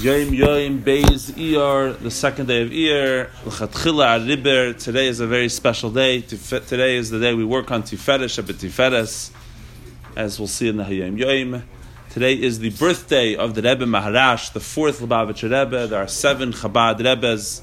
Yom 0.00 0.32
Yom 0.32 0.80
Beis 0.80 1.32
Iyar, 1.32 1.98
the 1.98 2.10
second 2.12 2.46
day 2.46 2.62
of 2.62 2.70
Iyar, 2.70 3.30
L'chatchila 3.44 4.20
Ariber. 4.20 4.80
Today 4.80 5.08
is 5.08 5.18
a 5.18 5.26
very 5.26 5.48
special 5.48 5.90
day. 5.90 6.20
Today 6.20 6.94
is 6.94 7.10
the 7.10 7.18
day 7.18 7.34
we 7.34 7.44
work 7.44 7.72
on 7.72 7.82
Tiferet 7.82 8.20
sheb'Tiferes, 8.26 9.32
as 10.14 10.38
we'll 10.38 10.46
see 10.46 10.68
in 10.68 10.76
the 10.76 10.84
Hayom 10.84 11.18
Yom. 11.18 11.64
Today 12.10 12.40
is 12.40 12.60
the 12.60 12.70
birthday 12.70 13.34
of 13.34 13.56
the 13.56 13.62
Rebbe 13.62 13.86
Maharash, 13.86 14.52
the 14.52 14.60
fourth 14.60 15.00
Lubavitcher 15.00 15.50
Rebbe. 15.50 15.88
There 15.88 16.00
are 16.00 16.06
seven 16.06 16.52
Chabad 16.52 17.02
Rebbes, 17.04 17.62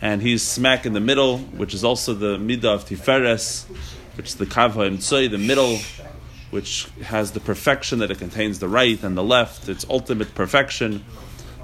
and 0.00 0.22
he's 0.22 0.42
smack 0.42 0.86
in 0.86 0.94
the 0.94 1.00
middle, 1.00 1.36
which 1.36 1.74
is 1.74 1.84
also 1.84 2.14
the 2.14 2.38
Midah 2.38 2.76
of 2.76 2.86
Tiferes, 2.86 3.66
which 4.16 4.28
is 4.28 4.34
the 4.36 4.46
Kav 4.46 4.72
HaEmtzoi, 4.72 5.30
the 5.30 5.36
middle 5.36 5.76
which 6.50 6.86
has 7.02 7.32
the 7.32 7.40
perfection 7.40 7.98
that 7.98 8.10
it 8.10 8.18
contains 8.18 8.58
the 8.58 8.68
right 8.68 9.02
and 9.02 9.18
the 9.18 9.22
left, 9.22 9.68
its 9.68 9.84
ultimate 9.90 10.34
perfection 10.34 11.04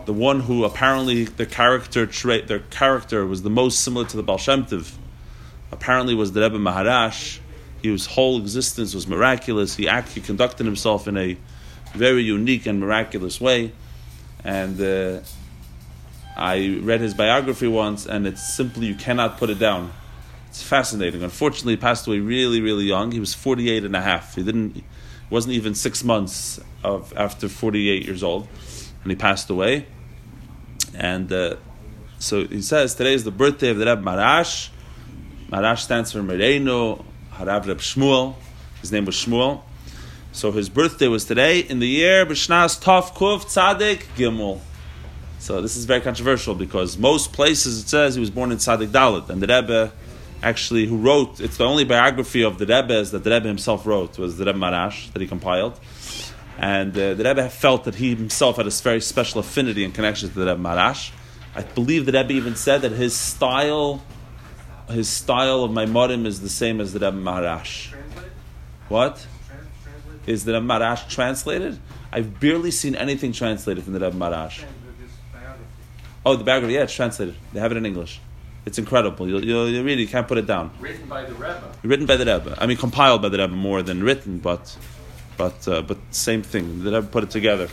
the 0.06 0.12
one 0.12 0.40
who 0.40 0.64
apparently 0.64 1.24
the 1.24 1.46
character 1.46 2.06
their 2.06 2.60
character 2.60 3.26
was 3.26 3.42
the 3.42 3.50
most 3.50 3.80
similar 3.80 4.06
to 4.06 4.16
the 4.16 4.22
Baal 4.22 4.38
Shem 4.38 4.66
apparently 5.72 6.14
was 6.14 6.32
the 6.32 6.40
Rebbe 6.40 6.58
Maharash. 6.58 7.38
His 7.82 8.06
whole 8.06 8.38
existence 8.40 8.94
was 8.94 9.06
miraculous. 9.06 9.76
He 9.76 9.88
actually 9.88 10.22
conducted 10.22 10.64
himself 10.64 11.06
in 11.06 11.16
a 11.16 11.36
very 11.94 12.22
unique 12.22 12.66
and 12.66 12.80
miraculous 12.80 13.40
way. 13.40 13.72
And 14.42 14.80
uh, 14.80 15.20
I 16.36 16.78
read 16.82 17.00
his 17.00 17.14
biography 17.14 17.68
once, 17.68 18.06
and 18.06 18.26
it's 18.26 18.54
simply, 18.54 18.86
you 18.86 18.94
cannot 18.94 19.38
put 19.38 19.50
it 19.50 19.58
down. 19.58 19.92
It's 20.48 20.62
fascinating. 20.62 21.22
Unfortunately, 21.22 21.74
he 21.74 21.76
passed 21.76 22.06
away 22.06 22.18
really, 22.18 22.60
really 22.60 22.84
young. 22.84 23.12
He 23.12 23.20
was 23.20 23.34
48 23.34 23.84
and 23.84 23.96
a 23.96 24.00
half. 24.00 24.34
He 24.34 24.42
didn't, 24.42 24.82
wasn't 25.30 25.54
even 25.54 25.74
six 25.74 26.04
months 26.04 26.60
of 26.82 27.12
after 27.16 27.48
48 27.48 28.04
years 28.04 28.22
old, 28.22 28.46
and 29.04 29.12
he 29.12 29.16
passed 29.16 29.48
away. 29.50 29.86
And 30.96 31.32
uh, 31.32 31.56
so 32.18 32.46
he 32.46 32.62
says 32.62 32.94
today 32.94 33.14
is 33.14 33.22
the 33.22 33.30
birthday 33.30 33.68
of 33.68 33.78
the 33.78 33.86
Reb 33.86 34.02
Maharash. 34.02 34.70
Maharash 35.50 35.80
stands 35.80 36.10
for 36.10 36.20
Moreinu 36.20 37.04
Harav 37.32 37.66
Reb 37.66 37.78
Shmuel. 37.78 38.34
His 38.80 38.90
name 38.90 39.04
was 39.04 39.14
Shmuel. 39.14 39.62
So 40.32 40.50
his 40.50 40.68
birthday 40.68 41.06
was 41.06 41.26
today 41.26 41.60
in 41.60 41.78
the 41.78 41.86
year 41.86 42.24
B'Shnas 42.26 42.82
Tov 42.82 43.12
Kuv 43.12 43.44
Tzadik 43.44 44.04
Gimel. 44.16 44.60
So 45.38 45.60
this 45.60 45.76
is 45.76 45.84
very 45.84 46.00
controversial 46.00 46.54
because 46.54 46.96
most 46.96 47.32
places 47.32 47.84
it 47.84 47.88
says 47.88 48.14
he 48.14 48.20
was 48.20 48.30
born 48.30 48.50
in 48.50 48.56
Tzadik 48.56 48.88
Dalit, 48.88 49.28
and 49.28 49.42
the 49.42 49.46
Rebbe 49.46 49.92
actually 50.42 50.86
who 50.86 50.96
wrote 50.96 51.40
it's 51.40 51.58
the 51.58 51.64
only 51.64 51.84
biography 51.84 52.42
of 52.42 52.58
the 52.58 52.66
Rebbe 52.66 53.04
that 53.04 53.24
the 53.24 53.30
Rebbe 53.30 53.46
himself 53.46 53.86
wrote 53.86 54.18
was 54.18 54.38
the 54.38 54.46
Rebbe 54.46 54.58
Maharash 54.58 55.12
that 55.12 55.20
he 55.20 55.28
compiled. 55.28 55.78
And 56.58 56.92
uh, 56.92 57.14
the 57.14 57.24
Rebbe 57.24 57.48
felt 57.48 57.84
that 57.84 57.96
he 57.96 58.14
himself 58.14 58.56
had 58.56 58.66
a 58.66 58.70
very 58.70 59.00
special 59.00 59.40
affinity 59.40 59.84
and 59.84 59.94
connection 59.94 60.28
to 60.28 60.34
the 60.34 60.46
Rebbe 60.46 60.60
Maharash. 60.60 61.10
I 61.54 61.62
believe 61.62 62.06
the 62.06 62.12
Rebbe 62.12 62.32
even 62.32 62.56
said 62.56 62.82
that 62.82 62.92
his 62.92 63.14
style, 63.14 64.02
his 64.88 65.08
style 65.08 65.64
of 65.64 65.70
Maimorim 65.70 66.26
is 66.26 66.40
the 66.40 66.48
same 66.48 66.80
as 66.80 66.92
the 66.92 67.00
Rebbe 67.00 67.16
Maharash. 67.16 67.92
What? 68.88 69.26
Is 70.26 70.44
the 70.44 70.54
Rebbe 70.54 70.66
Maharash 70.66 71.08
translated? 71.08 71.78
I've 72.12 72.38
barely 72.38 72.70
seen 72.70 72.94
anything 72.94 73.32
translated 73.32 73.84
from 73.84 73.92
the 73.92 74.00
Rebbe 74.00 74.16
Maharash. 74.16 74.64
Oh, 76.26 76.36
the 76.36 76.44
biography, 76.44 76.74
yeah, 76.74 76.84
it's 76.84 76.94
translated. 76.94 77.34
They 77.52 77.60
have 77.60 77.72
it 77.72 77.76
in 77.76 77.84
English. 77.84 78.20
It's 78.64 78.78
incredible. 78.78 79.28
You, 79.28 79.40
you, 79.40 79.64
you 79.64 79.82
really 79.82 80.06
can't 80.06 80.26
put 80.26 80.38
it 80.38 80.46
down. 80.46 80.70
Written 80.80 81.06
by 81.06 81.24
the 81.24 81.34
Rebbe. 81.34 81.72
Written 81.82 82.06
by 82.06 82.16
the 82.16 82.24
Rebbe. 82.24 82.56
I 82.58 82.66
mean, 82.66 82.78
compiled 82.78 83.20
by 83.20 83.28
the 83.28 83.38
Rebbe 83.38 83.54
more 83.54 83.82
than 83.82 84.02
written, 84.02 84.38
but 84.38 84.74
but 85.36 85.68
uh, 85.68 85.82
but 85.82 85.98
same 86.10 86.42
thing. 86.42 86.84
The 86.84 86.92
Rebbe 86.92 87.06
put 87.06 87.24
it 87.24 87.30
together. 87.30 87.68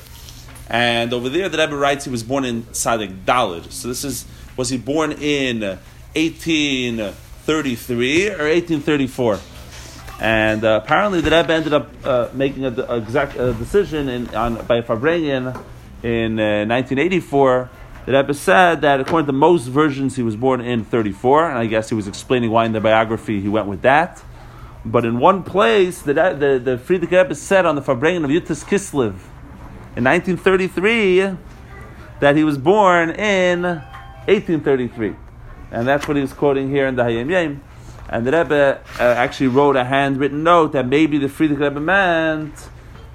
And 0.70 1.14
over 1.14 1.30
there, 1.30 1.50
the 1.50 1.58
Rebbe 1.58 1.76
writes 1.76 2.06
he 2.06 2.12
was 2.12 2.24
born 2.24 2.46
in 2.46 2.72
Sadik 2.74 3.26
Dalid. 3.26 3.72
So 3.72 3.88
this 3.88 4.04
is 4.04 4.26
was 4.58 4.70
he 4.70 4.78
born 4.78 5.12
in 5.14 5.62
1833 5.62 8.30
or 8.30 8.50
1834? 8.50 9.40
And 10.22 10.64
uh, 10.64 10.82
apparently, 10.84 11.22
the 11.22 11.32
Rebbe 11.32 11.52
ended 11.52 11.74
up 11.74 11.90
uh, 12.06 12.30
making 12.34 12.66
an 12.66 12.80
exact 12.80 13.38
decision 13.38 14.08
in, 14.08 14.36
on, 14.36 14.64
by 14.66 14.82
Farbrengen 14.82 15.48
in 16.04 16.38
1984. 16.38 17.62
Uh, 17.62 17.68
the 18.06 18.14
Rebbe 18.14 18.34
said 18.34 18.82
that 18.82 19.00
according 19.00 19.28
to 19.28 19.34
most 19.34 19.66
versions, 19.66 20.16
he 20.16 20.24
was 20.24 20.36
born 20.36 20.62
in 20.62 20.86
34, 20.86 21.50
and 21.50 21.58
I 21.58 21.66
guess 21.66 21.90
he 21.90 21.96
was 21.96 22.08
explaining 22.08 22.52
why 22.52 22.66
in 22.66 22.72
the 22.72 22.80
biography 22.80 23.42
he 23.42 23.48
went 23.48 23.68
with 23.68 23.82
that. 23.82 24.24
But 24.84 25.06
in 25.06 25.20
one 25.20 25.44
place, 25.44 26.02
the, 26.02 26.14
the, 26.14 26.60
the 26.64 26.78
Frierdiker 26.78 27.24
Rebbe 27.24 27.36
said 27.36 27.66
on 27.66 27.76
the 27.76 27.82
Farbrengen 27.82 28.24
of 28.24 28.32
Yud-Tes 28.32 28.64
Kislev 28.64 29.16
in 29.96 30.04
1933 30.06 31.38
that 32.20 32.36
he 32.36 32.44
was 32.44 32.58
born 32.58 33.12
in 33.12 33.64
1833. 33.64 35.16
And 35.72 35.88
that's 35.88 36.08
what 36.08 36.18
he 36.18 36.22
was 36.22 36.34
quoting 36.34 36.70
here 36.70 36.88
in 36.88 36.96
the 36.96 37.04
Hayom 37.04 37.30
Yom. 37.30 37.64
And 38.10 38.26
the 38.26 38.32
Rebbe 38.32 38.82
uh, 39.00 39.04
actually 39.04 39.48
wrote 39.48 39.76
a 39.76 39.86
handwritten 39.86 40.44
note 40.44 40.72
that 40.74 40.88
maybe 40.88 41.18
the 41.18 41.28
Frierdiker 41.28 41.70
Rebbe 41.70 41.80
meant 41.80 42.70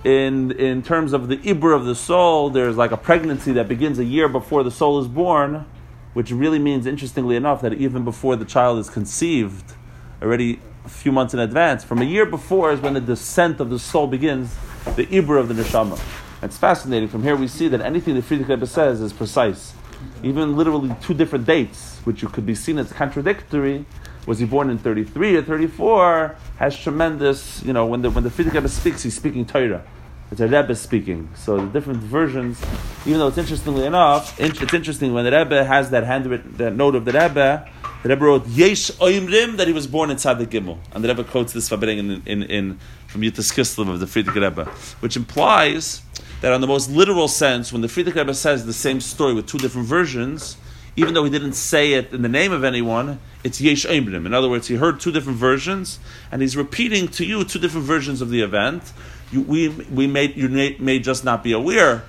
in, 0.05 0.53
in 0.53 0.83
terms 0.83 1.13
of 1.13 1.27
the 1.27 1.37
Ibbur 1.39 1.75
of 1.75 1.85
the 1.85 1.97
soul, 1.97 2.49
there's 2.51 2.77
like 2.77 2.93
a 2.93 2.97
pregnancy 2.97 3.53
that 3.55 3.67
begins 3.67 3.99
a 3.99 4.05
year 4.05 4.29
before 4.29 4.63
the 4.63 4.71
soul 4.71 5.01
is 5.01 5.09
born, 5.09 5.67
which 6.13 6.31
really 6.31 6.61
means, 6.61 6.87
interestingly 6.87 7.35
enough, 7.35 7.61
that 7.63 7.73
even 7.75 8.05
before 8.05 8.37
the 8.37 8.45
child 8.45 8.79
is 8.79 8.89
conceived, 8.89 9.75
already 10.23 10.61
a 10.87 10.89
few 10.89 11.11
months 11.11 11.35
in 11.35 11.41
advance. 11.41 11.83
From 11.83 12.01
a 12.01 12.05
year 12.05 12.25
before 12.25 12.71
is 12.71 12.81
when 12.81 12.95
the 12.95 13.01
descent 13.01 13.59
of 13.59 13.71
the 13.71 13.79
soul 13.79 14.07
begins, 14.07 14.55
the 14.95 15.05
Ibra 15.07 15.41
of 15.41 15.49
the 15.49 15.55
neshama. 15.55 16.01
It's 16.43 16.57
fascinating. 16.57 17.09
From 17.09 17.25
here 17.25 17.35
we 17.35 17.49
see 17.49 17.67
that 17.69 17.81
anything 17.81 18.15
the 18.15 18.23
Frierdiker 18.23 18.51
Rebbe 18.51 18.67
says 18.69 19.01
is 19.01 19.13
precise. 19.13 19.75
Even 20.23 20.57
literally 20.57 20.95
two 21.03 21.13
different 21.13 21.45
dates, 21.45 21.99
which 22.05 22.23
you 22.23 22.29
could 22.29 22.47
be 22.47 22.55
seen 22.55 22.79
as 22.79 22.93
contradictory, 22.93 23.85
was 24.27 24.39
he 24.39 24.47
born 24.47 24.71
in 24.71 24.79
33 24.79 25.37
or 25.37 25.43
34, 25.43 26.37
has 26.59 26.79
tremendous, 26.79 27.65
you 27.65 27.73
know, 27.73 27.87
when 27.87 28.03
the, 28.03 28.11
when 28.11 28.23
the 28.23 28.31
Frierdiker 28.31 28.55
Rebbe 28.55 28.69
speaks, 28.69 29.03
he's 29.03 29.17
speaking 29.17 29.45
Torah. 29.45 29.85
It's 30.31 30.41
a 30.41 30.47
Rebbe 30.47 30.77
speaking. 30.77 31.31
So 31.35 31.57
the 31.57 31.67
different 31.67 32.01
versions, 32.01 32.61
even 33.07 33.19
though 33.19 33.29
it's 33.29 33.39
interestingly 33.39 33.87
enough, 33.87 34.39
it's 34.39 34.73
interesting 34.73 35.15
when 35.15 35.25
the 35.25 35.33
Rebbe 35.33 35.65
has 35.65 35.91
that 35.91 36.05
handwritten, 36.05 36.57
that 36.59 36.77
note 36.77 36.95
of 36.95 37.05
the 37.05 37.13
Rebbe, 37.13 37.69
the 38.07 38.15
Rebbe 38.15 38.25
wrote 38.25 38.47
Yesh 38.47 38.93
Oimrim 38.93 39.57
that 39.57 39.67
he 39.67 39.73
was 39.73 39.89
born 39.89 40.11
in 40.11 40.17
Tzadik 40.17 40.47
Gimel, 40.47 40.79
and 40.93 41.03
the 41.03 41.09
Rebbe 41.09 41.25
quotes 41.25 41.53
this 41.53 41.69
Farbrengen, 41.69 42.25
in, 42.25 42.45
in 42.45 42.79
from 43.09 43.23
Yud-Tes 43.23 43.51
Kislev 43.51 43.89
of 43.89 43.99
the 43.99 44.07
Frierdiker 44.07 44.49
Rebbe, 44.49 44.65
which 45.01 45.17
implies 45.17 46.03
that 46.41 46.53
on 46.53 46.61
the 46.61 46.69
most 46.69 46.89
literal 46.89 47.27
sense, 47.27 47.73
when 47.73 47.83
the 47.83 47.89
Frierdiker 47.89 48.15
Rebbe 48.15 48.33
says 48.33 48.65
the 48.65 48.73
same 48.73 49.01
story 49.01 49.35
with 49.35 49.49
two 49.49 49.59
different 49.59 49.89
versions, 49.89 50.57
even 50.95 51.15
though 51.15 51.25
he 51.25 51.31
didn't 51.31 51.55
say 51.55 51.95
it 51.95 52.13
in 52.13 52.23
the 52.23 52.29
name 52.29 52.53
of 52.53 52.63
anyone, 52.63 53.19
it's 53.43 53.61
Yesh 53.61 53.85
Oimrim. 53.87 54.25
In 54.25 54.33
other 54.33 54.49
words, 54.49 54.69
he 54.69 54.77
heard 54.77 55.01
two 55.01 55.11
different 55.11 55.39
versions, 55.39 55.99
and 56.31 56.41
he's 56.41 56.57
repeating 56.57 57.09
to 57.09 57.25
you 57.25 57.43
two 57.43 57.59
different 57.59 57.89
versions 57.89 58.21
of 58.21 58.31
the 58.31 58.41
event. 58.41 58.93
You, 59.33 59.43
we 59.43 59.69
we 59.69 60.07
may 60.07 60.27
you 60.33 60.49
may, 60.49 60.77
may 60.79 61.01
just 61.01 61.25
not 61.25 61.43
be 61.43 61.51
aware 61.51 62.05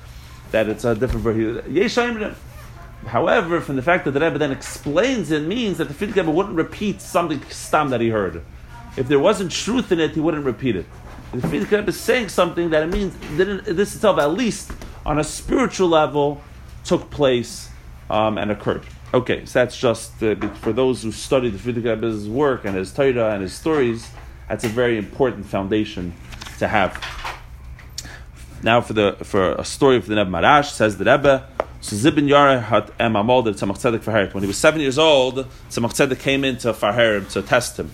that 0.51 0.69
it's 0.69 0.85
a 0.85 0.93
different 0.93 1.23
version. 1.23 1.73
Yesh 1.73 1.95
Oimrim. 1.95 2.35
However, 3.07 3.61
from 3.61 3.77
the 3.77 3.81
fact 3.81 4.05
that 4.05 4.11
the 4.11 4.19
Rebbe 4.19 4.37
then 4.37 4.51
explains 4.51 5.31
it 5.31 5.43
means 5.43 5.77
that 5.77 5.87
the 5.87 5.93
Frierdiker 5.93 6.17
Rebbe 6.17 6.31
wouldn't 6.31 6.55
repeat 6.55 7.01
something 7.01 7.41
stam 7.49 7.89
that 7.89 8.01
he 8.01 8.09
heard. 8.09 8.43
If 8.97 9.07
there 9.07 9.19
wasn't 9.19 9.51
truth 9.51 9.91
in 9.91 9.99
it, 9.99 10.11
he 10.11 10.19
wouldn't 10.19 10.45
repeat 10.45 10.75
it. 10.75 10.85
The 11.31 11.47
Frierdiker 11.47 11.77
Rebbe 11.77 11.89
is 11.89 11.99
saying 11.99 12.29
something 12.29 12.69
that 12.71 12.83
it 12.83 12.87
means 12.87 13.15
this 13.37 13.95
itself, 13.95 14.19
at 14.19 14.33
least 14.33 14.71
on 15.05 15.19
a 15.19 15.23
spiritual 15.23 15.87
level, 15.87 16.41
took 16.83 17.09
place 17.09 17.69
um, 18.09 18.37
and 18.37 18.51
occurred. 18.51 18.83
Okay, 19.13 19.45
so 19.45 19.59
that's 19.59 19.77
just 19.77 20.21
uh, 20.21 20.35
for 20.55 20.73
those 20.73 21.01
who 21.01 21.13
study 21.13 21.49
the 21.49 21.57
Frierdiker 21.57 21.95
Rebbe's 21.95 22.27
work 22.27 22.65
and 22.65 22.75
his 22.75 22.91
Torah 22.91 23.31
and 23.31 23.41
his 23.41 23.53
stories. 23.53 24.09
That's 24.49 24.65
a 24.65 24.69
very 24.69 24.97
important 24.97 25.45
foundation 25.45 26.13
to 26.59 26.67
have. 26.67 27.01
Now, 28.63 28.81
for 28.81 28.93
the 28.93 29.15
for 29.23 29.53
a 29.53 29.63
story 29.63 29.95
of 29.95 30.07
the 30.07 30.15
Rebbe 30.15 30.29
Maharash, 30.29 30.71
says 30.71 30.97
the 30.97 31.05
Rebbe. 31.05 31.47
So 31.79 31.95
Zibin 31.95 32.27
Yara 32.27 32.59
had 32.59 32.87
Emamol 32.97 33.45
that 33.45 33.55
Tzemach 33.55 33.77
Tzedek 33.77 33.99
Farherim. 33.99 34.33
When 34.33 34.43
he 34.43 34.47
was 34.47 34.57
seven 34.57 34.81
years 34.81 34.97
old, 34.97 35.47
Tzemach 35.69 35.93
Tzedek 35.93 36.19
came 36.19 36.43
into 36.43 36.73
Farherim 36.73 37.31
to 37.33 37.43
test 37.43 37.77
him. 37.77 37.91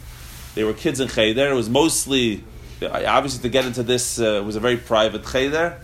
They 0.56 0.64
were 0.64 0.74
kids 0.74 1.02
in 1.02 1.10
Cheder. 1.10 1.50
It 1.50 1.54
was 1.54 1.70
mostly, 1.70 2.44
obviously, 2.82 3.42
to 3.42 3.50
get 3.50 3.66
into 3.66 3.84
this 3.84 4.20
uh, 4.20 4.42
was 4.46 4.56
a 4.56 4.62
very 4.62 4.78
private 4.78 5.26
Cheder. 5.26 5.78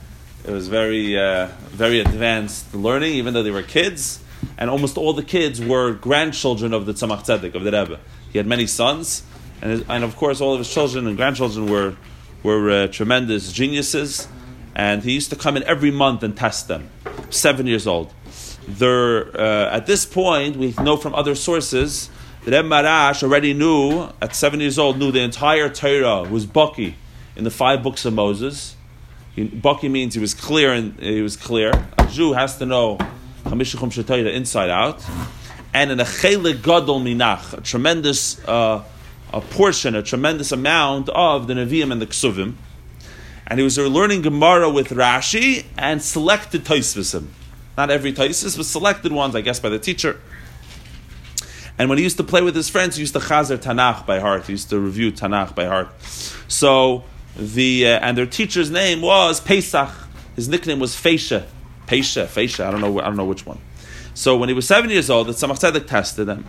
It 0.47 0.51
was 0.51 0.69
very, 0.69 1.19
uh, 1.19 1.47
very 1.71 1.99
advanced 1.99 2.73
learning, 2.73 3.13
even 3.13 3.33
though 3.33 3.43
they 3.43 3.51
were 3.51 3.63
kids. 3.63 4.23
And 4.57 4.69
almost 4.69 4.97
all 4.97 5.11
the 5.11 5.23
kids 5.23 5.59
were 5.59 5.93
grandchildren 5.93 6.73
of 6.73 6.85
the 6.85 6.93
Tzemach 6.93 7.25
Tzedek, 7.25 7.53
of 7.53 7.63
the 7.63 7.71
Rebbe. 7.71 7.99
He 8.31 8.37
had 8.37 8.47
many 8.47 8.65
sons, 8.65 9.23
and, 9.61 9.71
his, 9.71 9.83
and 9.89 10.05
of 10.05 10.15
course, 10.15 10.39
all 10.39 10.53
of 10.53 10.59
his 10.59 10.73
children 10.73 11.05
and 11.05 11.17
grandchildren 11.17 11.69
were, 11.69 11.97
were 12.43 12.71
uh, 12.71 12.87
tremendous 12.87 13.51
geniuses. 13.51 14.29
And 14.73 15.03
he 15.03 15.11
used 15.11 15.31
to 15.31 15.35
come 15.35 15.57
in 15.57 15.63
every 15.63 15.91
month 15.91 16.23
and 16.23 16.37
test 16.37 16.69
them 16.69 16.89
seven 17.29 17.67
years 17.67 17.87
old. 17.87 18.13
Uh, 18.81 19.69
at 19.71 19.85
this 19.87 20.05
point, 20.05 20.57
we 20.57 20.73
know 20.81 20.97
from 20.97 21.15
other 21.15 21.35
sources 21.35 22.09
that 22.45 22.53
Eb 22.53 22.65
Maharash 22.65 23.23
already 23.23 23.53
knew, 23.53 24.09
at 24.21 24.35
seven 24.35 24.59
years 24.59 24.77
old, 24.77 24.97
knew 24.97 25.11
the 25.11 25.21
entire 25.21 25.69
Torah 25.69 26.23
was 26.23 26.45
Baki 26.45 26.93
in 27.35 27.43
the 27.43 27.51
five 27.51 27.81
books 27.81 28.05
of 28.05 28.13
Moses. 28.13 28.75
He, 29.35 29.47
Baki 29.47 29.89
means 29.89 30.13
he 30.13 30.19
was 30.19 30.33
clear 30.33 30.73
and 30.73 30.99
he 30.99 31.21
was 31.21 31.35
clear. 31.35 31.71
A 31.97 32.07
Jew 32.07 32.33
has 32.33 32.57
to 32.57 32.65
know 32.65 32.97
Chamisha 33.43 33.77
Chumshei 33.77 34.05
Torah 34.05 34.29
inside 34.29 34.69
out, 34.69 35.03
and 35.73 35.91
in 35.91 35.99
a 35.99 36.05
Chelik 36.05 36.61
Gadol 36.61 36.99
Minach, 36.99 37.57
a 37.57 37.61
tremendous 37.61 38.39
uh, 38.47 38.83
a 39.33 39.41
portion, 39.41 39.95
a 39.95 40.03
tremendous 40.03 40.51
amount 40.51 41.09
of 41.09 41.47
the 41.47 41.53
Nevi'im 41.53 41.91
and 41.91 42.01
the 42.01 42.07
Ksuvim. 42.07 42.55
And 43.49 43.59
he 43.59 43.63
was 43.63 43.77
learning 43.77 44.21
Gemara 44.21 44.69
with 44.69 44.89
Rashi 44.89 45.65
and 45.77 46.01
selected 46.01 46.65
Taisvisim. 46.65 47.27
Not 47.77 47.89
every 47.89 48.13
Taisis, 48.13 48.57
but 48.57 48.65
selected 48.65 49.11
ones, 49.11 49.35
I 49.35 49.41
guess, 49.41 49.59
by 49.59 49.69
the 49.69 49.79
teacher. 49.79 50.19
And 51.77 51.87
when 51.87 51.97
he 51.97 52.03
used 52.03 52.17
to 52.17 52.25
play 52.25 52.41
with 52.41 52.53
his 52.53 52.69
friends, 52.69 52.97
he 52.97 53.01
used 53.01 53.13
to 53.13 53.19
chazer 53.19 53.57
Tanakh 53.57 54.05
by 54.05 54.19
heart. 54.19 54.45
He 54.45 54.51
used 54.51 54.69
to 54.69 54.79
review 54.79 55.13
Tanakh 55.13 55.55
by 55.55 55.65
heart. 55.65 55.89
So 56.49 57.05
the 57.37 57.87
uh, 57.87 57.99
and 58.01 58.17
their 58.17 58.25
teacher's 58.25 58.69
name 58.69 59.01
was 59.01 59.39
Pesach. 59.39 59.89
His 60.35 60.49
nickname 60.49 60.79
was 60.79 60.93
Feisha. 60.93 61.45
Pesha, 61.87 62.25
Feisha. 62.25 62.65
I 62.65 62.71
don't 62.71 62.81
know. 62.81 62.99
I 62.99 63.05
don't 63.05 63.15
know 63.15 63.23
which 63.23 63.45
one. 63.45 63.59
So 64.13 64.35
when 64.35 64.49
he 64.49 64.55
was 64.55 64.67
seven 64.67 64.89
years 64.89 65.09
old, 65.09 65.27
the 65.27 65.31
Tzemach 65.31 65.59
Tzedek 65.59 65.87
tested 65.87 66.27
him, 66.27 66.45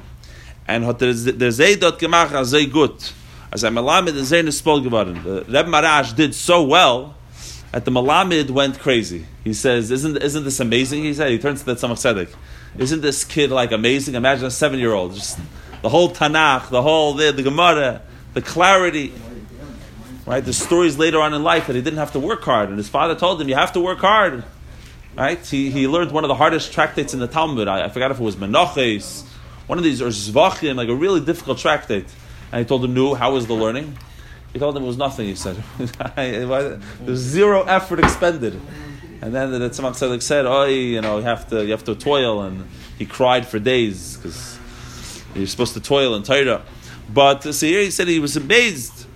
and 0.66 0.82
der 0.98 1.12
Zeidot 1.12 2.00
gemach 2.00 2.72
gut. 2.72 3.12
As 3.52 3.64
a 3.64 3.68
Malamed 3.68 4.06
the 4.06 4.20
Zayn 4.20 4.46
Spol 4.46 4.82
geworden. 4.82 5.22
The 5.24 5.44
Reb 5.48 5.66
Maharash 5.66 6.14
did 6.14 6.36
so 6.36 6.62
well 6.62 7.16
that 7.72 7.84
the 7.84 7.90
Malamed 7.90 8.50
went 8.50 8.78
crazy. 8.78 9.26
He 9.42 9.52
says, 9.54 9.90
"Isn't 9.90 10.16
isn't 10.18 10.44
this 10.44 10.60
amazing?" 10.60 11.02
He 11.02 11.14
said. 11.14 11.30
He 11.30 11.38
turns 11.38 11.60
to 11.60 11.66
the 11.66 11.74
Tzemach 11.74 11.98
Tzedek. 11.98 12.32
Isn't 12.78 13.00
this 13.00 13.24
kid 13.24 13.50
like 13.50 13.72
amazing? 13.72 14.14
Imagine 14.14 14.46
a 14.46 14.50
seven 14.52 14.78
year 14.78 14.92
old, 14.92 15.14
just 15.14 15.38
the 15.82 15.88
whole 15.88 16.10
Tanakh, 16.10 16.70
the 16.70 16.82
whole 16.82 17.14
the, 17.14 17.32
the 17.32 17.42
Gemara, 17.42 18.02
the 18.34 18.42
clarity. 18.42 19.12
Right? 20.26 20.44
The 20.44 20.52
stories 20.52 20.96
later 20.96 21.20
on 21.20 21.34
in 21.34 21.42
life 21.42 21.66
that 21.66 21.74
he 21.74 21.82
didn't 21.82 21.98
have 21.98 22.12
to 22.12 22.20
work 22.20 22.42
hard, 22.42 22.68
and 22.68 22.78
his 22.78 22.88
father 22.88 23.16
told 23.16 23.40
him, 23.40 23.48
"You 23.48 23.56
have 23.56 23.72
to 23.72 23.80
work 23.80 23.98
hard." 23.98 24.44
Right? 25.16 25.44
He, 25.44 25.70
he 25.70 25.88
learned 25.88 26.12
one 26.12 26.22
of 26.22 26.28
the 26.28 26.36
hardest 26.36 26.72
tractates 26.72 27.14
in 27.14 27.18
the 27.18 27.26
Talmud. 27.26 27.66
I, 27.66 27.86
I 27.86 27.88
forgot 27.88 28.12
if 28.12 28.20
it 28.20 28.22
was 28.22 28.36
Menachos, 28.36 29.24
one 29.66 29.76
of 29.76 29.82
these, 29.82 30.00
or 30.00 30.06
Zvachim, 30.06 30.76
like 30.76 30.88
a 30.88 30.94
really 30.94 31.20
difficult 31.20 31.58
tractate. 31.58 32.06
And 32.52 32.60
he 32.60 32.64
told 32.64 32.84
him, 32.84 32.94
"No, 32.94 33.14
how 33.14 33.32
was 33.32 33.46
the 33.46 33.54
learning?" 33.54 33.96
He 34.52 34.58
told 34.58 34.76
him 34.76 34.82
it 34.82 34.86
was 34.86 34.96
nothing. 34.96 35.26
He 35.26 35.34
said, 35.36 35.62
"There's 36.16 37.18
zero 37.18 37.62
effort 37.62 38.00
expended." 38.00 38.60
And 39.22 39.34
then 39.34 39.50
the 39.52 39.58
Tzemach 39.58 39.92
Tzedek 39.92 40.22
said, 40.22 40.46
"Oh, 40.46 40.64
you 40.64 41.00
know, 41.00 41.18
you 41.18 41.24
have 41.24 41.48
to 41.50 41.64
you 41.64 41.72
have 41.72 41.84
to 41.84 41.94
toil," 41.94 42.42
and 42.42 42.66
he 42.98 43.06
cried 43.06 43.46
for 43.46 43.58
days 43.58 44.16
because 44.16 44.58
you're 45.34 45.46
supposed 45.46 45.74
to 45.74 45.80
toil 45.80 46.14
in 46.14 46.22
Torah. 46.22 46.62
But 47.12 47.46
uh, 47.46 47.52
so 47.52 47.66
here 47.66 47.82
he 47.82 47.90
said 47.90 48.08
he 48.08 48.18
was 48.18 48.36
amazed. 48.36 49.06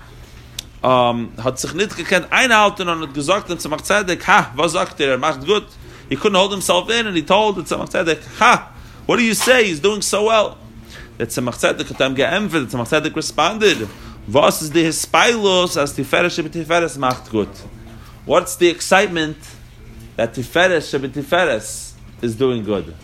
Um, 0.82 1.32
er, 1.38 1.48
er. 1.48 1.52
He 6.10 6.16
couldn't 6.16 6.34
hold 6.34 6.52
himself 6.52 6.90
in 6.90 7.06
and 7.06 7.16
he 7.16 7.22
told 7.22 7.56
the 7.56 7.62
Tzemach 7.62 7.90
Tzedek, 7.90 8.22
ha, 8.36 8.70
what 9.06 9.16
do 9.16 9.22
you 9.22 9.32
say, 9.32 9.64
he's 9.64 9.80
doing 9.80 10.02
so 10.02 10.24
well. 10.26 10.58
The 11.16 11.26
Tzemach 11.26 11.56
Tzedek 11.56 11.88
hat 11.88 12.00
ihm 12.00 12.14
geämpft, 12.14 12.66
Tzemach 12.70 12.88
Tzedek 12.88 13.14
responded, 13.14 13.88
was 14.26 14.62
ist 14.62 14.74
die 14.74 14.84
Hispailos, 14.84 15.76
as 15.76 15.92
Tiferes, 15.92 16.36
Tiferes 16.36 16.96
macht 16.96 17.30
gut. 17.30 17.48
What's 18.26 18.56
the 18.56 18.68
excitement 18.68 19.36
that 20.16 20.34
Tiferes 20.34 20.88
sheb'Tiferes 20.90 21.92
is 22.22 22.34
doing 22.34 22.64
good, 22.64 22.94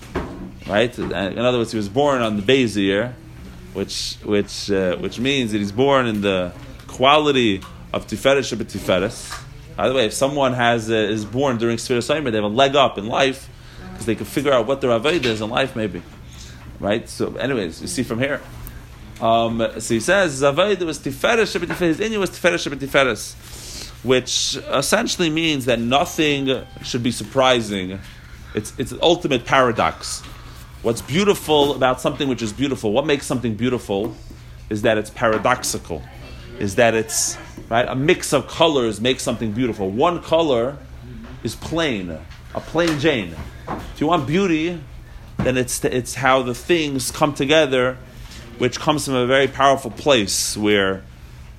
right? 0.66 0.98
In 0.98 1.38
other 1.38 1.58
words, 1.58 1.72
he 1.72 1.76
was 1.76 1.88
born 1.88 2.22
on 2.22 2.36
the 2.36 2.42
Beis 2.42 2.76
Iyar, 2.76 3.12
which 3.74 4.16
which 4.24 4.70
uh, 4.70 4.96
which 4.96 5.18
means 5.18 5.52
that 5.52 5.58
he's 5.58 5.72
born 5.72 6.06
in 6.06 6.22
the 6.22 6.52
quality 6.86 7.60
of 7.92 8.06
Tiferes 8.06 8.50
sheb'Tiferes. 8.50 9.38
By 9.76 9.88
the 9.88 9.94
way, 9.94 10.06
if 10.06 10.14
someone 10.14 10.54
has 10.54 10.90
uh, 10.90 10.94
is 10.94 11.24
born 11.24 11.58
during 11.58 11.76
Sfiras 11.76 12.14
Omer, 12.14 12.30
they 12.30 12.38
have 12.38 12.44
a 12.44 12.48
leg 12.48 12.74
up 12.74 12.98
in 12.98 13.06
life 13.06 13.48
because 13.92 14.06
they 14.06 14.14
can 14.14 14.26
figure 14.26 14.52
out 14.52 14.66
what 14.66 14.80
their 14.80 14.90
avodah 14.90 15.24
is 15.26 15.40
in 15.40 15.50
life, 15.50 15.76
maybe, 15.76 16.02
right? 16.81 17.09
So, 17.09 17.37
anyways, 17.37 17.81
you 17.81 17.87
see 17.87 18.03
from 18.03 18.19
here. 18.19 18.41
Um, 19.21 19.65
so 19.79 19.94
he 19.94 20.00
says, 20.00 20.43
Zavaida 20.43 20.85
was 20.87 20.99
Tiferes 20.99 21.79
his 21.79 21.99
Inyan 22.00 22.19
was 22.19 22.31
Tiferes 22.31 22.67
Tiferes 22.67 23.37
which 24.03 24.56
essentially 24.71 25.29
means 25.29 25.67
that 25.67 25.79
nothing 25.79 26.65
should 26.82 27.03
be 27.03 27.11
surprising. 27.11 27.99
It's, 28.55 28.73
it's 28.79 28.93
an 28.93 28.99
ultimate 29.03 29.44
paradox. 29.44 30.23
What's 30.82 31.03
beautiful 31.03 31.75
about 31.75 32.00
something 32.00 32.29
which 32.29 32.41
is 32.41 32.53
beautiful, 32.53 32.93
what 32.93 33.05
makes 33.05 33.27
something 33.27 33.55
beautiful, 33.55 34.17
is 34.71 34.82
that 34.82 34.97
it's 34.97 35.11
paradoxical, 35.11 36.03
is 36.59 36.77
that 36.77 36.94
it's 36.94 37.37
right 37.69 37.87
a 37.87 37.94
mix 37.94 38.32
of 38.32 38.49
colors 38.49 39.00
makes 39.00 39.23
something 39.23 39.53
beautiful. 39.53 39.91
One 39.91 40.23
color 40.23 40.79
is 41.44 41.55
plain, 41.55 42.11
a 42.55 42.61
plain 42.61 42.99
Jane. 42.99 43.35
If 43.69 44.00
you 44.00 44.06
want 44.06 44.27
beauty, 44.27 44.81
then 45.44 45.56
it's 45.56 45.84
it's 45.84 46.14
how 46.14 46.42
the 46.42 46.54
things 46.54 47.10
come 47.10 47.34
together, 47.34 47.96
which 48.58 48.78
comes 48.78 49.04
from 49.04 49.14
a 49.14 49.26
very 49.26 49.48
powerful 49.48 49.90
place 49.90 50.56
where. 50.56 51.02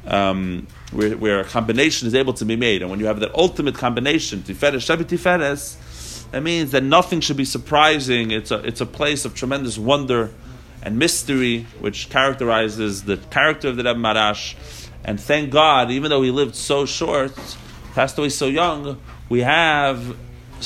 Um, 0.05 0.65
where, 0.91 1.15
where 1.15 1.39
a 1.39 1.43
combination 1.43 2.07
is 2.07 2.15
able 2.15 2.33
to 2.33 2.43
be 2.43 2.55
made. 2.55 2.81
And 2.81 2.89
when 2.89 2.99
you 2.99 3.05
have 3.05 3.19
that 3.19 3.33
ultimate 3.35 3.75
combination, 3.75 4.41
Tiferes, 4.41 4.81
sheb'Tiferes, 4.81 6.29
that 6.31 6.41
means 6.41 6.71
that 6.71 6.83
nothing 6.83 7.21
should 7.21 7.37
be 7.37 7.45
surprising. 7.45 8.31
It's 8.31 8.51
a, 8.51 8.57
it's 8.65 8.81
a 8.81 8.85
place 8.85 9.25
of 9.25 9.35
tremendous 9.35 9.77
wonder 9.77 10.31
and 10.81 10.97
mystery, 10.97 11.67
which 11.79 12.09
characterizes 12.09 13.03
the 13.03 13.17
character 13.17 13.67
of 13.67 13.77
the 13.77 13.83
Rebbe 13.83 13.99
Maharash. 13.99 14.55
And 15.03 15.19
thank 15.19 15.51
God, 15.51 15.91
even 15.91 16.09
though 16.09 16.21
he 16.21 16.31
lived 16.31 16.55
so 16.55 16.85
short, 16.85 17.33
passed 17.93 18.17
away 18.17 18.29
so 18.29 18.47
young, 18.47 18.99
we 19.29 19.41
have 19.41 20.17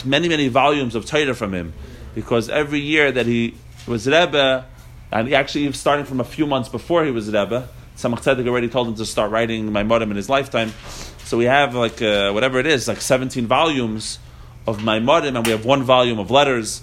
many, 0.05 0.29
many 0.29 0.47
volumes 0.47 0.95
of 0.95 1.05
Torah 1.05 1.33
from 1.33 1.53
him. 1.53 1.73
Because 2.15 2.49
every 2.49 2.79
year 2.79 3.11
that 3.11 3.27
he 3.27 3.53
was 3.85 4.07
Rebbe, 4.07 4.65
and 5.11 5.33
actually 5.33 5.71
starting 5.73 6.05
from 6.05 6.19
a 6.19 6.23
few 6.23 6.47
months 6.47 6.69
before 6.69 7.05
he 7.05 7.11
was 7.11 7.27
Rebbe, 7.27 7.69
Tzemach 7.97 8.23
Tzedek 8.23 8.47
already 8.47 8.67
told 8.67 8.87
him 8.87 8.95
to 8.95 9.05
start 9.05 9.31
writing 9.31 9.69
Maimorim 9.69 10.09
in 10.09 10.15
his 10.15 10.29
lifetime. 10.29 10.73
So 11.25 11.37
we 11.37 11.45
have 11.45 11.75
like 11.75 12.01
uh, 12.01 12.31
whatever 12.31 12.59
it 12.59 12.65
is, 12.65 12.87
like 12.87 13.01
17 13.01 13.45
volumes 13.45 14.19
of 14.67 14.79
Maimorim, 14.79 15.35
and 15.35 15.45
we 15.45 15.51
have 15.51 15.65
one 15.65 15.83
volume 15.83 16.19
of 16.19 16.31
letters 16.31 16.81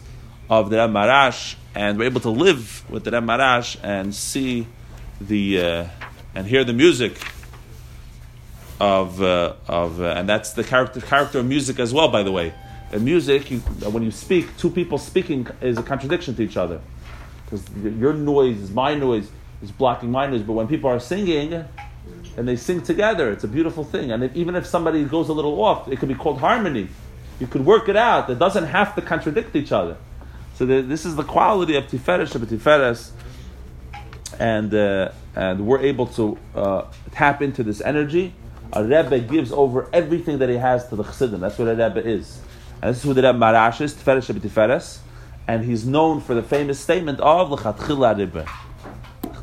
of 0.49 0.71
the 0.71 0.77
Reb 0.77 0.91
Maharash, 0.91 1.57
and 1.75 1.99
we're 1.99 2.05
able 2.05 2.21
to 2.21 2.31
live 2.31 2.89
with 2.91 3.05
the 3.05 3.11
Reb 3.11 3.25
Maharash 3.25 3.77
and 3.83 4.15
see 4.15 4.67
the 5.21 5.61
uh, 5.61 5.89
and 6.35 6.47
hear 6.47 6.65
the 6.65 6.73
music 6.73 7.19
of 8.81 9.23
uh, 9.23 9.55
of 9.69 10.01
uh, 10.01 10.15
and 10.17 10.29
that's 10.29 10.53
the 10.53 10.65
character 10.65 11.01
character 11.01 11.39
of 11.39 11.47
music 11.47 11.79
as 11.79 11.95
well. 11.95 12.09
By 12.09 12.23
the 12.23 12.33
way, 12.33 12.53
in 12.93 13.05
music, 13.05 13.51
you, 13.51 13.59
when 13.59 14.03
you 14.03 14.11
speak, 14.11 14.57
two 14.59 14.71
people 14.71 14.99
speaking 14.99 15.47
is 15.61 15.79
a 15.79 15.83
contradiction 15.83 16.35
to 16.37 16.43
each 16.43 16.57
other 16.57 16.81
because 17.45 17.69
your 17.99 18.13
noise 18.13 18.59
is 18.59 18.71
my 18.71 18.95
noise 18.95 19.31
is 19.63 19.71
blocking 19.71 20.11
my 20.11 20.27
noise. 20.27 20.43
But 20.43 20.55
when 20.55 20.69
people 20.69 20.91
are 20.91 21.01
singing 21.01 21.65
and 22.37 22.49
they 22.49 22.57
sing 22.57 22.83
together, 22.83 23.31
it's 23.31 23.45
a 23.45 23.49
beautiful 23.49 23.85
thing. 23.85 24.13
And 24.13 24.25
if, 24.25 24.35
even 24.35 24.57
if 24.57 24.67
somebody 24.67 25.05
goes 25.05 25.29
a 25.29 25.33
little 25.33 25.63
off, 25.63 25.89
it 25.89 25.99
could 25.99 26.09
be 26.09 26.15
called 26.15 26.41
harmony. 26.41 26.89
You 27.41 27.47
could 27.47 27.65
work 27.65 27.89
it 27.89 27.97
out. 27.97 28.31
It 28.31 28.39
doesn't 28.39 28.67
have 28.67 28.95
to 28.95 29.03
contradict 29.03 29.57
each 29.57 29.73
other. 29.73 29.97
So 30.55 30.67
the, 30.67 30.83
this 30.83 31.05
is 31.05 31.17
the 31.17 31.25
quality 31.25 31.77
of 31.77 31.85
Tiferes 31.85 32.33
sheb'Tiferes. 32.33 33.11
And, 34.39 34.75
uh, 34.75 35.13
and 35.35 35.67
we're 35.67 35.81
able 35.81 36.07
to 36.09 36.39
uh, 36.55 36.85
tap 37.11 37.43
into 37.43 37.63
this 37.63 37.81
energy. 37.81 38.35
A 38.73 38.83
Rebbe 38.83 39.21
gives 39.21 39.53
over 39.53 39.89
everything 39.93 40.39
that 40.39 40.49
he 40.49 40.57
has 40.57 40.89
to 40.89 40.97
the 40.97 41.05
Chassidim. 41.05 41.41
That's 41.41 41.59
what 41.59 41.69
a 41.69 41.73
Rebbe 41.73 42.07
is. 42.07 42.41
And 42.83 42.91
this 42.91 42.99
is 42.99 43.05
who 43.05 43.15
the 43.15 43.23
Rebbe 43.23 43.39
Maharash 43.39 43.81
is, 43.81 43.95
Tiferes. 43.95 44.99
And 45.47 45.65
he's 45.65 45.87
known 45.87 46.21
for 46.21 46.35
the 46.35 46.43
famous 46.43 46.81
statement 46.81 47.21
of 47.21 47.53
L'chatchila 47.53 48.17
Ariber. 48.17 48.45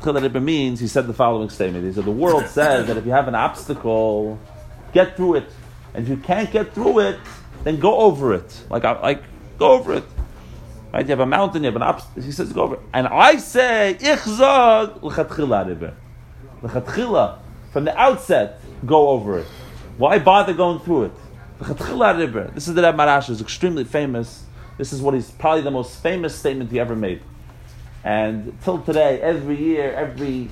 Ariber 0.00 0.42
means, 0.42 0.78
he 0.78 0.86
said 0.86 1.06
the 1.06 1.14
following 1.14 1.48
statement. 1.48 1.84
He 1.84 1.92
said, 1.92 2.04
The 2.04 2.10
world 2.10 2.46
says 2.48 2.86
that 2.86 2.98
if 2.98 3.06
you 3.06 3.12
have 3.12 3.28
an 3.28 3.34
obstacle, 3.34 4.38
get 4.92 5.16
through 5.16 5.36
it. 5.36 5.50
And 5.94 6.04
if 6.04 6.10
you 6.10 6.18
can't 6.18 6.50
get 6.50 6.74
through 6.74 7.00
it, 7.00 7.18
then 7.64 7.80
go 7.80 7.96
over 7.96 8.34
it. 8.34 8.64
Like, 8.68 8.84
like 8.84 9.22
go 9.58 9.72
over 9.72 9.94
it. 9.94 10.04
Right? 10.92 11.06
You 11.06 11.10
have 11.10 11.20
a 11.20 11.26
mountain, 11.26 11.62
you 11.62 11.68
have 11.68 11.76
an 11.76 11.82
obstacle. 11.82 12.22
He 12.22 12.32
says, 12.32 12.52
go 12.52 12.62
over 12.62 12.74
it. 12.74 12.80
And 12.92 13.06
I 13.08 13.36
say, 13.38 13.96
Ich 14.00 14.20
zog 14.20 15.02
l'chatchila 15.02 15.64
Ariber. 15.66 15.94
L'chatchila, 16.62 17.38
from 17.72 17.86
the 17.86 17.98
outset, 17.98 18.60
go 18.84 19.08
over 19.08 19.38
it. 19.38 19.46
Why 19.96 20.18
bother 20.18 20.52
going 20.52 20.80
through 20.80 21.04
it? 21.04 21.12
This 21.60 22.68
is 22.68 22.74
the 22.74 22.82
Rebbe 22.82 22.96
Maharash, 22.96 23.28
is 23.28 23.42
extremely 23.42 23.84
famous. 23.84 24.44
This 24.78 24.94
is 24.94 25.02
what 25.02 25.12
he's 25.12 25.30
probably 25.30 25.60
the 25.60 25.70
most 25.70 26.02
famous 26.02 26.34
statement 26.34 26.70
he 26.70 26.80
ever 26.80 26.96
made. 26.96 27.20
And 28.02 28.56
till 28.62 28.80
today, 28.80 29.20
every 29.20 29.62
year, 29.62 29.92
every 29.92 30.48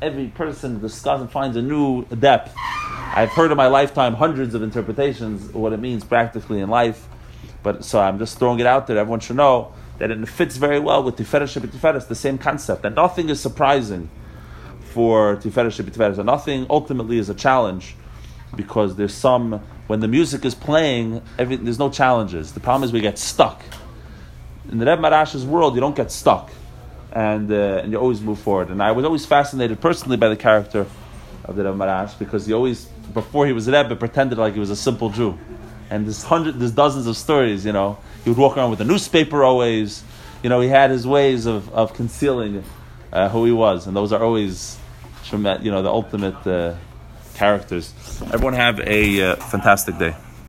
every 0.00 0.28
person 0.28 0.80
discusses 0.80 1.20
and 1.20 1.30
finds 1.30 1.58
a 1.58 1.62
new 1.62 2.06
depth. 2.06 2.54
I've 2.56 3.28
heard 3.28 3.50
in 3.50 3.58
my 3.58 3.66
lifetime 3.66 4.14
hundreds 4.14 4.54
of 4.54 4.62
interpretations 4.62 5.52
what 5.52 5.74
it 5.74 5.78
means 5.78 6.04
practically 6.04 6.60
in 6.60 6.70
life. 6.70 7.06
But 7.62 7.84
so 7.84 8.00
I'm 8.00 8.18
just 8.18 8.38
throwing 8.38 8.60
it 8.60 8.66
out 8.66 8.86
there. 8.86 8.96
Everyone 8.96 9.20
should 9.20 9.36
know 9.36 9.74
that 9.98 10.10
it 10.10 10.26
fits 10.26 10.56
very 10.56 10.80
well 10.80 11.02
with 11.02 11.16
Tiferes 11.16 11.60
Shabbat 11.60 12.08
the 12.08 12.14
same 12.14 12.38
concept. 12.38 12.86
And 12.86 12.96
nothing 12.96 13.28
is 13.28 13.40
surprising 13.40 14.08
for 14.80 15.36
Tiferes 15.36 15.78
Shabbat. 15.78 16.16
And 16.16 16.24
nothing 16.24 16.66
ultimately 16.70 17.18
is 17.18 17.28
a 17.28 17.34
challenge 17.34 17.94
because 18.54 18.96
there's 18.96 19.14
some, 19.14 19.60
when 19.86 20.00
the 20.00 20.08
music 20.08 20.44
is 20.44 20.54
playing, 20.54 21.22
every, 21.38 21.56
there's 21.56 21.78
no 21.78 21.90
challenges. 21.90 22.52
The 22.52 22.60
problem 22.60 22.84
is 22.84 22.92
we 22.92 23.00
get 23.00 23.18
stuck 23.18 23.62
in 24.70 24.78
the 24.78 24.86
Reb 24.86 25.00
Maharash's 25.00 25.44
world, 25.44 25.74
you 25.74 25.80
don't 25.80 25.96
get 25.96 26.12
stuck, 26.12 26.50
and 27.12 27.50
uh, 27.50 27.80
and 27.82 27.92
you 27.92 27.98
always 27.98 28.20
move 28.20 28.38
forward. 28.38 28.70
And 28.70 28.82
I 28.82 28.92
was 28.92 29.04
always 29.04 29.26
fascinated 29.26 29.80
personally 29.80 30.16
by 30.16 30.28
the 30.28 30.36
character 30.36 30.86
of 31.44 31.56
the 31.56 31.64
Reb 31.64 31.74
Maharash 31.74 32.18
because 32.18 32.46
he 32.46 32.52
always, 32.52 32.84
before 33.12 33.46
he 33.46 33.52
was 33.52 33.66
a 33.68 33.72
Rebbe, 33.72 33.96
pretended 33.96 34.38
like 34.38 34.54
he 34.54 34.60
was 34.60 34.70
a 34.70 34.76
simple 34.76 35.10
Jew. 35.10 35.38
And 35.90 36.06
there's 36.06 36.22
hundred, 36.22 36.60
there's 36.60 36.70
dozens 36.70 37.08
of 37.08 37.16
stories. 37.16 37.66
You 37.66 37.72
know, 37.72 37.98
he 38.22 38.30
would 38.30 38.38
walk 38.38 38.56
around 38.56 38.70
with 38.70 38.80
a 38.80 38.84
newspaper 38.84 39.42
always. 39.42 40.04
You 40.42 40.48
know, 40.48 40.60
he 40.60 40.68
had 40.68 40.90
his 40.90 41.06
ways 41.06 41.46
of 41.46 41.68
of 41.74 41.92
concealing 41.94 42.62
uh, 43.12 43.28
who 43.28 43.44
he 43.44 43.52
was, 43.52 43.86
and 43.86 43.96
those 43.96 44.12
are 44.12 44.22
always, 44.22 44.78
you 45.32 45.38
know, 45.38 45.82
the 45.82 45.90
ultimate 45.90 46.46
uh, 46.46 46.76
characters. 47.40 47.94
Everyone 48.34 48.52
have 48.52 48.80
a 48.80 49.02
uh, 49.22 49.36
fantastic 49.36 49.96
day. 49.96 50.14